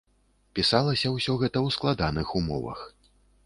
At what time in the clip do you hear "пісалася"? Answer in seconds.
0.59-1.11